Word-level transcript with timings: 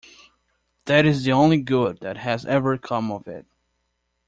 That 0.85 1.05
is 1.05 1.25
the 1.25 1.31
only 1.31 1.61
good 1.61 1.99
that 1.99 2.17
has 2.17 2.43
ever 2.47 2.75
come 2.79 3.11
of 3.11 3.27
it. 3.27 3.45